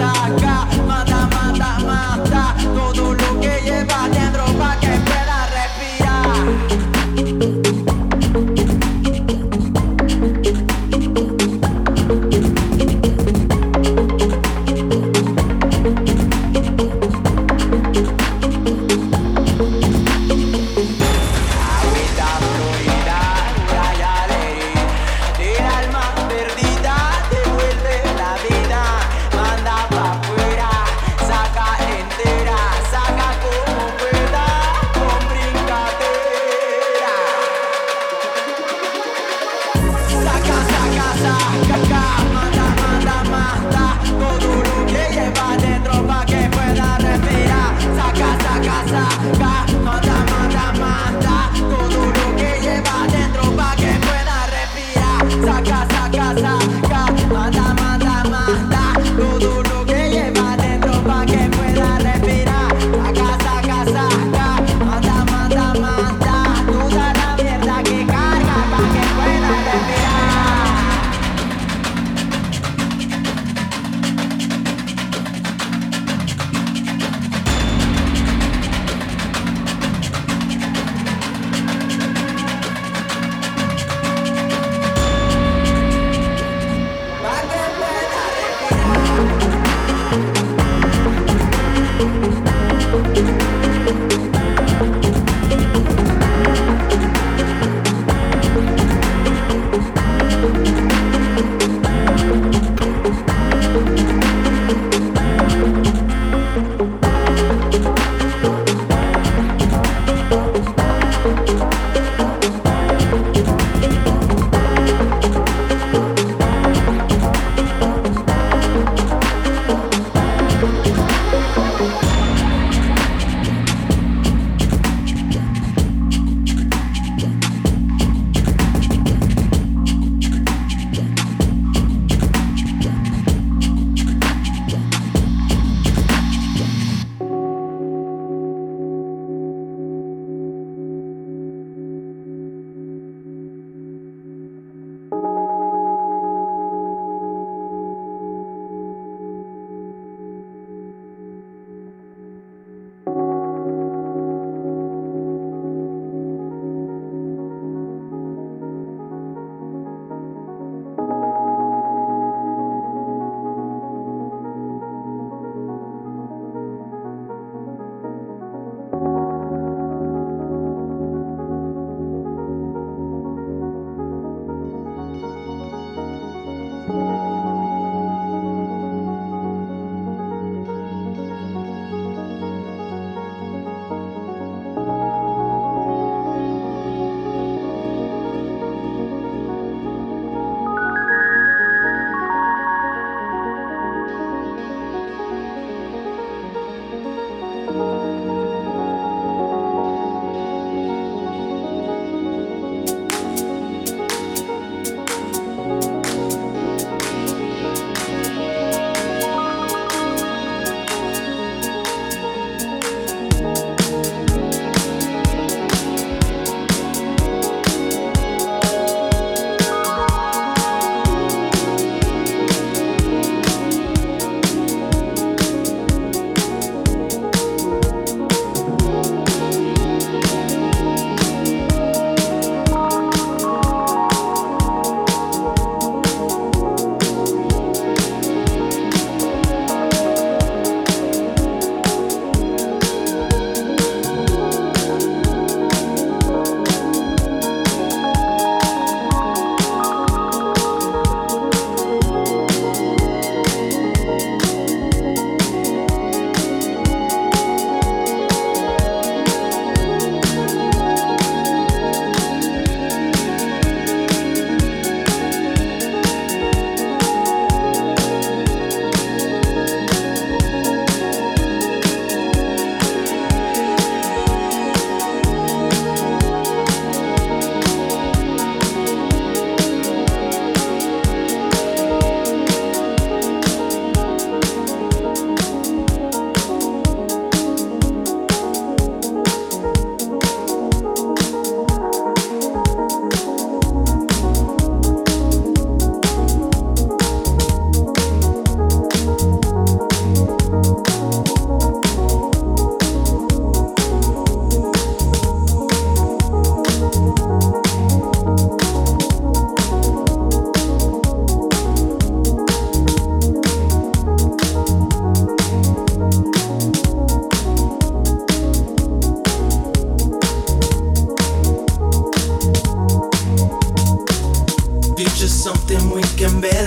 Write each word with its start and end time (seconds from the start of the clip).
sacar 0.00 0.79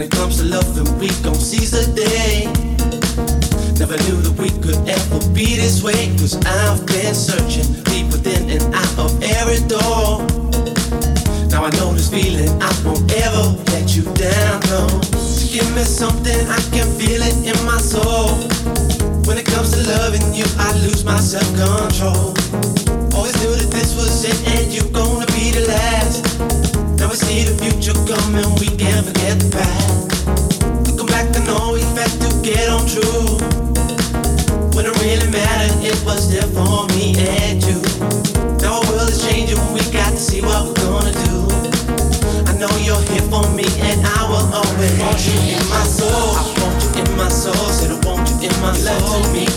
When 0.00 0.08
it 0.08 0.16
comes 0.16 0.38
to 0.38 0.44
loving, 0.44 0.98
we 0.98 1.08
gon' 1.20 1.34
seize 1.34 1.72
the 1.72 1.84
day. 1.92 2.48
Never 3.76 4.00
knew 4.08 4.16
that 4.24 4.32
we 4.40 4.48
could 4.64 4.80
ever 4.88 5.20
be 5.36 5.60
this 5.60 5.84
way. 5.84 6.08
Cause 6.16 6.40
I've 6.40 6.80
been 6.88 7.12
searching 7.12 7.68
deep 7.84 8.08
within 8.08 8.48
and 8.48 8.64
out 8.72 8.96
of 8.96 9.12
every 9.20 9.60
door. 9.68 10.24
Now 11.52 11.68
I 11.68 11.70
know 11.76 11.92
this 11.92 12.08
feeling, 12.08 12.48
I 12.64 12.72
won't 12.80 13.12
ever 13.12 13.44
let 13.76 13.92
you 13.92 14.08
down, 14.16 14.64
no. 14.72 14.88
So 15.20 15.44
give 15.52 15.68
me 15.76 15.84
something, 15.84 16.48
I 16.48 16.56
can 16.72 16.88
feel 16.96 17.20
it 17.20 17.36
in 17.44 17.60
my 17.68 17.76
soul. 17.76 18.40
When 19.28 19.36
it 19.36 19.44
comes 19.44 19.76
to 19.76 19.84
loving 19.84 20.32
you, 20.32 20.48
I 20.56 20.72
lose 20.80 21.04
my 21.04 21.20
self-control. 21.20 22.32
Always 23.12 23.36
knew 23.44 23.52
that 23.52 23.68
this 23.68 23.92
was 24.00 24.24
it 24.24 24.40
and 24.48 24.72
you're 24.72 24.92
gonna 24.96 25.28
be 25.36 25.52
the 25.52 25.68
last. 25.68 26.89
Now 27.00 27.08
see 27.16 27.44
the 27.48 27.56
future 27.56 27.96
coming, 28.04 28.44
we 28.60 28.68
can't 28.76 29.06
forget 29.08 29.40
the 29.40 29.48
past. 29.48 30.28
Looking 30.84 31.08
back, 31.08 31.32
I 31.32 31.40
know 31.48 31.72
we 31.72 31.80
had 31.96 32.12
to 32.20 32.28
get 32.44 32.68
on 32.68 32.84
true. 32.84 33.40
When 34.76 34.84
it 34.84 34.92
really 35.00 35.24
mattered, 35.32 35.80
it 35.80 35.96
was 36.04 36.28
there 36.28 36.44
for 36.52 36.84
me 36.92 37.16
and 37.16 37.64
you. 37.64 37.80
Our 38.68 38.84
world 38.92 39.08
is 39.08 39.24
changing, 39.24 39.56
we 39.72 39.80
got 39.88 40.12
to 40.12 40.20
see 40.20 40.44
what 40.44 40.60
we're 40.68 40.76
gonna 40.76 41.16
do. 41.24 41.48
I 42.44 42.52
know 42.60 42.68
you're 42.84 43.00
here 43.08 43.24
for 43.32 43.48
me, 43.56 43.64
and 43.80 44.04
I 44.04 44.20
will 44.28 44.44
always 44.52 44.92
want 45.00 45.24
you 45.24 45.56
in 45.56 45.64
my 45.72 45.82
soul. 45.88 46.36
I 46.36 46.44
want 46.60 46.84
you 46.84 47.00
in 47.00 47.08
my 47.16 47.32
soul, 47.32 47.64
said 47.72 47.96
I 47.96 47.98
want 48.04 48.28
you 48.28 48.44
in 48.44 48.54
my. 48.60 48.76
Love 48.84 49.32
me 49.32 49.48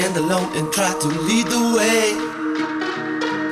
stand 0.00 0.16
alone 0.16 0.50
and 0.56 0.72
try 0.72 0.90
to 0.98 1.08
lead 1.08 1.46
the 1.46 1.62
way. 1.76 2.14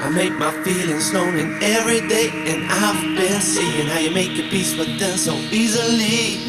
I 0.01 0.09
make 0.15 0.33
my 0.39 0.51
feelings 0.65 1.13
known 1.13 1.37
in 1.37 1.63
every 1.63 2.01
day, 2.09 2.31
and 2.51 2.65
I've 2.71 3.03
been 3.17 3.41
seeing 3.41 3.87
how 3.87 3.99
you 3.99 4.11
make 4.11 4.35
your 4.35 4.49
peace 4.49 4.75
with 4.79 4.99
them 4.99 5.19
so 5.19 5.35
easily. 5.53 6.41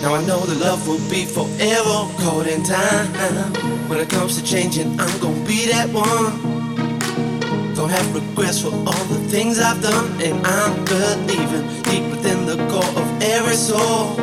Now 0.00 0.14
I 0.14 0.24
know 0.24 0.40
the 0.46 0.54
love 0.54 0.88
will 0.88 1.04
be 1.10 1.26
forever 1.26 1.98
caught 2.22 2.46
in 2.46 2.62
time. 2.64 3.08
When 3.88 4.00
it 4.00 4.08
comes 4.08 4.40
to 4.40 4.42
changing, 4.42 4.98
I'm 4.98 5.20
gonna 5.20 5.44
be 5.44 5.66
that 5.66 5.88
one. 5.92 6.32
Don't 7.74 7.90
have 7.90 8.06
regrets 8.14 8.62
for 8.62 8.72
all 8.72 9.04
the 9.14 9.20
things 9.28 9.58
I've 9.58 9.82
done, 9.82 10.08
and 10.22 10.46
I'm 10.46 10.84
believing 10.86 11.64
deep 11.82 12.04
within 12.10 12.46
the 12.46 12.56
core 12.70 12.94
of 13.02 13.08
every 13.20 13.56
soul. 13.56 14.16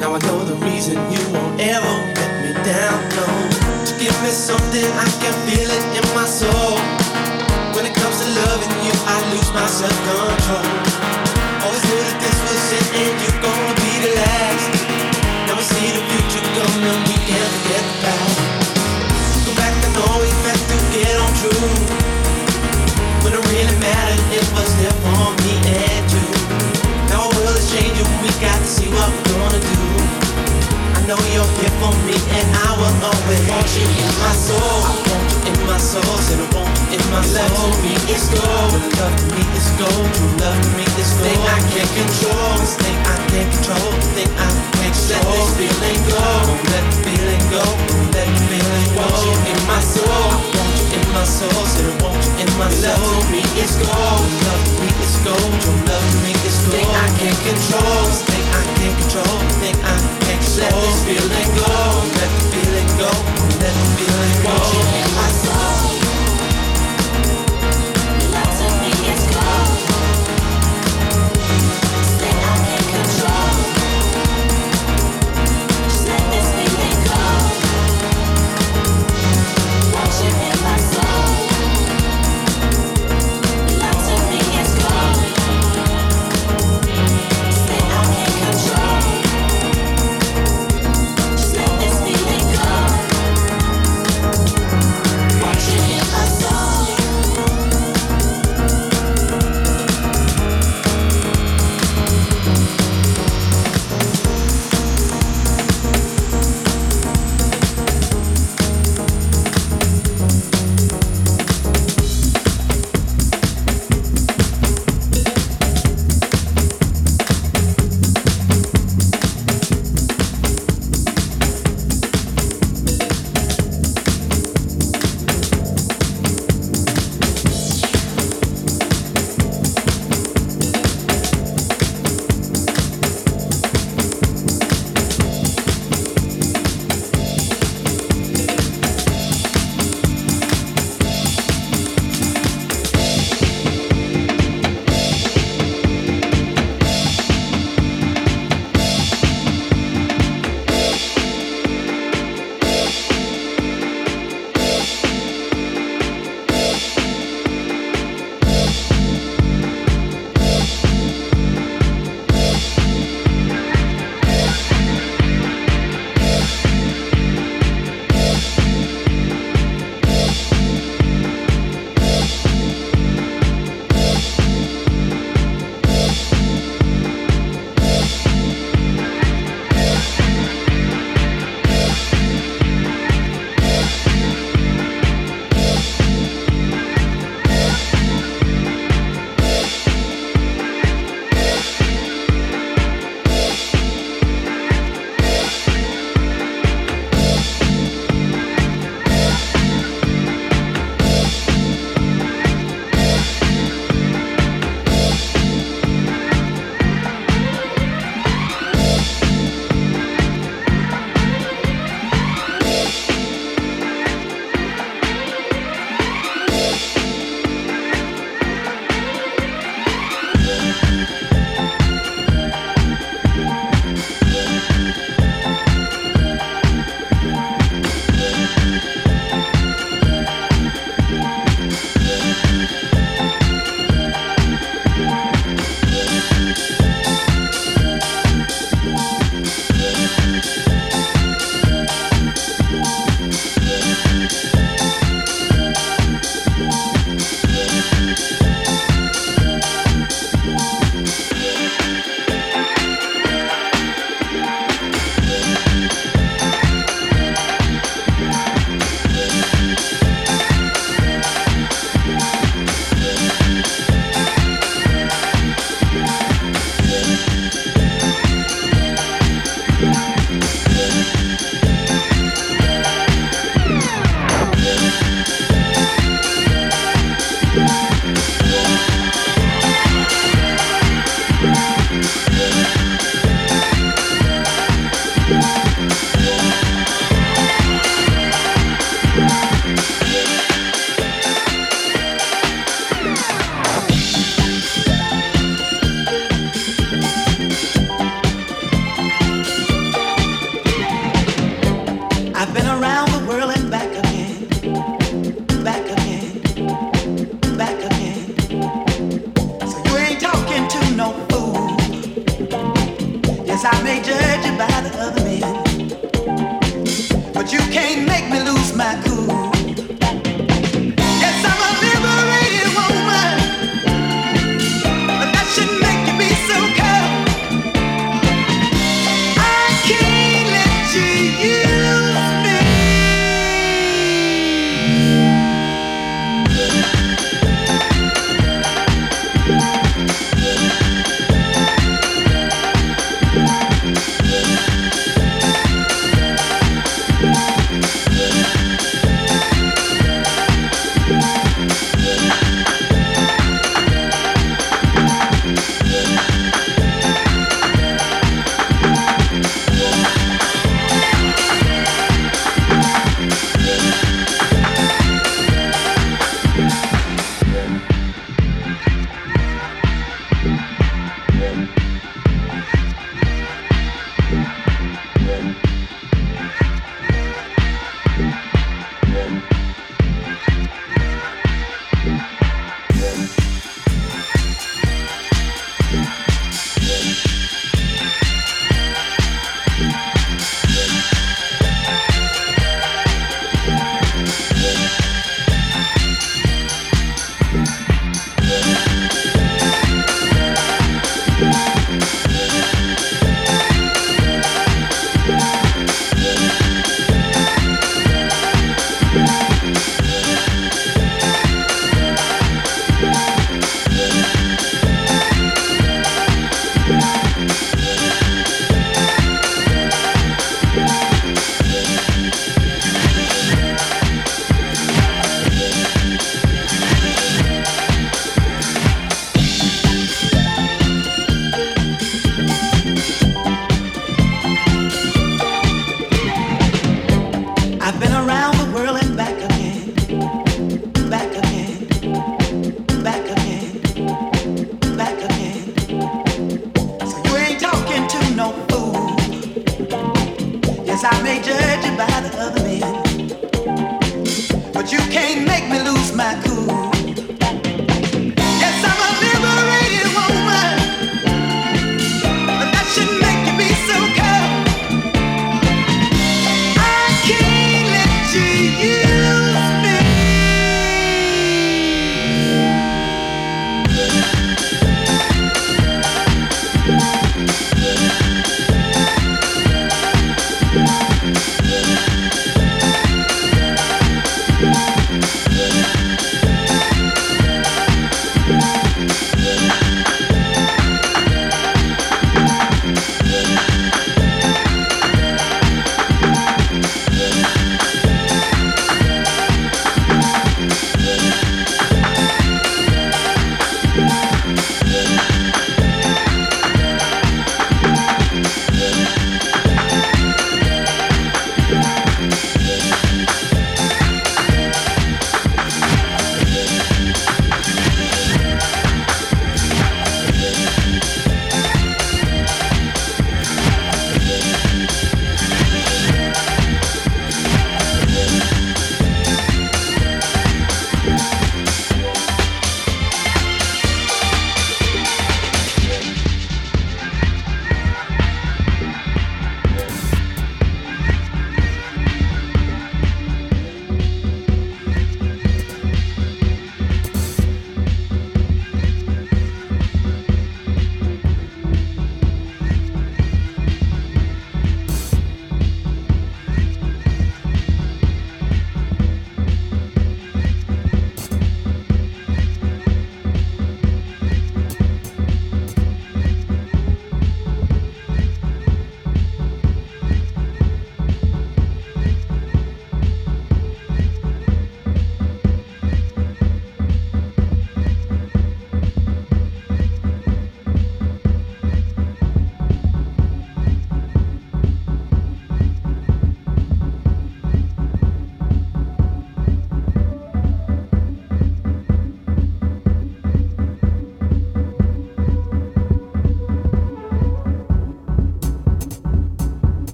Now 0.00 0.10
I 0.16 0.18
know 0.26 0.38
the 0.44 0.56
reason 0.66 0.96
you 1.14 1.22
won't 1.32 1.60
ever 1.60 2.21
down, 2.64 3.02
no. 3.16 3.26
To 3.86 3.92
give 3.98 4.16
me 4.22 4.30
something, 4.30 4.84
I 4.84 5.08
can 5.20 5.34
feel 5.46 5.70
it 5.70 5.84
in 5.98 6.14
my 6.14 6.26
soul. 6.26 6.78
When 7.74 7.86
it 7.86 7.94
comes 7.94 8.20
to 8.22 8.28
loving 8.28 8.70
you, 8.84 8.92
I 9.06 9.18
lose 9.32 9.52
my 9.52 9.66
self-control. 9.66 10.72
Always 10.72 10.91
Love 37.42 37.74
me 37.82 37.94
is 38.06 38.30
gold, 38.30 38.70
love 39.02 39.18
me 39.34 39.42
is 39.58 39.68
gold, 39.74 40.06
true 40.14 40.30
love 40.38 40.62
me 40.78 40.86
is 40.94 41.10
gold. 41.18 41.26
Thing 41.26 41.42
I 41.42 41.58
can't 41.74 41.90
control, 41.90 42.54
this 42.62 42.74
thing 42.78 42.98
I 43.02 43.18
can't 43.34 43.50
control, 43.50 43.90
thing 44.14 44.30
I 44.38 44.50
can't 44.78 44.94
control. 44.94 45.26
Let 45.26 45.42
this 45.42 45.50
feeling 45.58 46.00
go, 46.06 46.22
don't 46.46 46.62
let 46.70 46.84
the 46.86 46.98
feeling 47.02 47.44
go, 47.50 47.62
don't 47.66 48.14
let 48.14 48.30
the 48.30 48.42
feeling 48.46 48.88
go. 48.94 49.02
Want 49.02 49.26
you 49.26 49.34
in 49.50 49.58
my 49.66 49.80
soul, 49.82 50.06
I 50.06 50.38
want 50.38 50.70
you 50.78 51.02
in 51.02 51.04
my 51.10 51.24
soul, 51.26 51.62
said 51.66 51.90
I 51.90 51.94
want 51.98 52.22
you 52.22 52.46
in 52.46 52.50
my 52.62 52.70
soul. 52.70 52.94
Love 52.94 53.26
me 53.34 53.42
is 53.58 53.74
gold, 53.74 54.22
love 54.46 54.66
me 54.78 54.88
is 55.02 55.16
gold, 55.26 55.52
your 55.66 55.78
love 55.90 56.10
me 56.22 56.32
is 56.46 56.56
gold. 56.62 56.78
Thing 56.78 56.90
I 56.94 57.06
can't 57.18 57.40
control, 57.42 58.06
this 58.06 58.22
thing 58.22 58.46
I 58.54 58.62
can't 58.78 58.94
control, 59.02 59.38
thing 59.58 59.76
I 59.82 59.96
can't 60.30 60.38
control. 60.46 60.62
Let 60.62 60.78
this 60.78 60.98
feeling 61.10 61.50
go, 61.58 61.74
let 62.06 62.30
the 62.38 62.42
feeling 62.54 62.90
go, 63.02 63.10
let 63.58 63.74
the 63.74 63.86
feeling 63.98 64.36
go. 64.46 64.54
Want 64.54 64.62
you 64.78 64.82
in 64.94 65.10
my 65.18 65.28
soul. 65.42 65.91